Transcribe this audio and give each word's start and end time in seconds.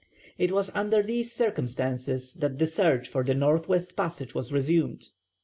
It 0.39 0.51
was 0.51 0.71
under 0.73 1.03
these 1.03 1.31
circumstances 1.31 2.33
that 2.39 2.57
the 2.57 2.65
search 2.65 3.07
for 3.07 3.23
the 3.23 3.35
north 3.35 3.67
west 3.69 3.95
passage 3.95 4.33
was 4.33 4.51
resumed. 4.51 5.09